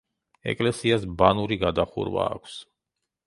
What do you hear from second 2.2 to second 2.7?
აქვს.